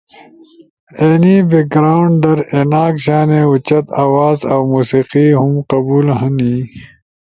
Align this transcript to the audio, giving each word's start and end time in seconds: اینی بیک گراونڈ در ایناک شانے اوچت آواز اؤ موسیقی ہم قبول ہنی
اینی 1.01 1.35
بیک 1.49 1.67
گراونڈ 1.73 2.15
در 2.23 2.39
ایناک 2.55 2.93
شانے 3.03 3.41
اوچت 3.47 3.85
آواز 4.03 4.37
اؤ 4.53 4.63
موسیقی 4.73 5.25
ہم 5.39 5.51
قبول 5.71 6.07
ہنی 6.19 6.55